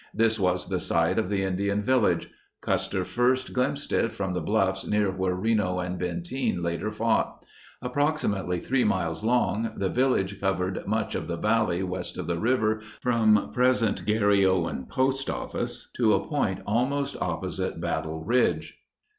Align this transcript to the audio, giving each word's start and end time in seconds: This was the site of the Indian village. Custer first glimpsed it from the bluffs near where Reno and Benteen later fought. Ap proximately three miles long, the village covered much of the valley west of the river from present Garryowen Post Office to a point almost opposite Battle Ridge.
This 0.15 0.39
was 0.39 0.67
the 0.69 0.79
site 0.79 1.19
of 1.19 1.29
the 1.29 1.43
Indian 1.43 1.83
village. 1.83 2.31
Custer 2.59 3.05
first 3.05 3.53
glimpsed 3.53 3.91
it 3.93 4.11
from 4.11 4.33
the 4.33 4.41
bluffs 4.41 4.83
near 4.83 5.11
where 5.11 5.35
Reno 5.35 5.77
and 5.77 5.99
Benteen 5.99 6.63
later 6.63 6.89
fought. 6.89 7.45
Ap 7.83 7.93
proximately 7.93 8.59
three 8.59 8.83
miles 8.83 9.23
long, 9.23 9.73
the 9.77 9.89
village 9.89 10.39
covered 10.39 10.87
much 10.87 11.13
of 11.13 11.27
the 11.27 11.37
valley 11.37 11.83
west 11.83 12.17
of 12.17 12.25
the 12.25 12.39
river 12.39 12.81
from 12.99 13.51
present 13.53 14.03
Garryowen 14.07 14.89
Post 14.89 15.29
Office 15.29 15.91
to 15.97 16.15
a 16.15 16.27
point 16.27 16.61
almost 16.65 17.15
opposite 17.21 17.79
Battle 17.79 18.23
Ridge. 18.25 18.79